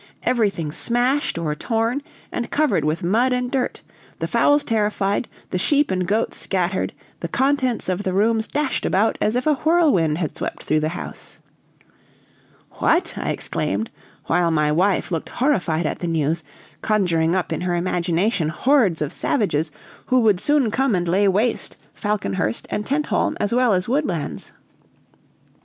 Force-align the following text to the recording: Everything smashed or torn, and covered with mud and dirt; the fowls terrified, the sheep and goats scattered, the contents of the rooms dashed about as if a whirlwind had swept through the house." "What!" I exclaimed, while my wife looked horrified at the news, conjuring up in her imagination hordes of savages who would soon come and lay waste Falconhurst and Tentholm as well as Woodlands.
Everything 0.23 0.71
smashed 0.71 1.37
or 1.37 1.53
torn, 1.53 2.01
and 2.31 2.49
covered 2.49 2.83
with 2.83 3.03
mud 3.03 3.31
and 3.33 3.51
dirt; 3.51 3.83
the 4.17 4.25
fowls 4.25 4.63
terrified, 4.63 5.27
the 5.51 5.59
sheep 5.59 5.91
and 5.91 6.07
goats 6.07 6.37
scattered, 6.37 6.91
the 7.19 7.27
contents 7.27 7.87
of 7.87 8.01
the 8.01 8.11
rooms 8.11 8.47
dashed 8.47 8.83
about 8.83 9.15
as 9.21 9.35
if 9.35 9.45
a 9.45 9.53
whirlwind 9.63 10.17
had 10.17 10.35
swept 10.35 10.63
through 10.63 10.79
the 10.79 10.89
house." 10.97 11.37
"What!" 12.79 13.13
I 13.15 13.29
exclaimed, 13.29 13.91
while 14.25 14.49
my 14.49 14.71
wife 14.71 15.11
looked 15.11 15.29
horrified 15.29 15.85
at 15.85 15.99
the 15.99 16.07
news, 16.07 16.41
conjuring 16.81 17.35
up 17.35 17.53
in 17.53 17.61
her 17.61 17.75
imagination 17.75 18.49
hordes 18.49 19.03
of 19.03 19.13
savages 19.13 19.69
who 20.07 20.21
would 20.21 20.39
soon 20.39 20.71
come 20.71 20.95
and 20.95 21.07
lay 21.07 21.27
waste 21.27 21.77
Falconhurst 21.93 22.65
and 22.71 22.87
Tentholm 22.87 23.37
as 23.39 23.53
well 23.53 23.71
as 23.71 23.87
Woodlands. 23.87 24.51